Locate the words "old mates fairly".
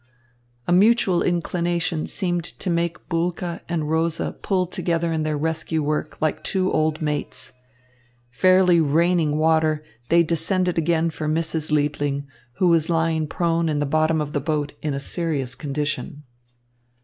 6.71-8.79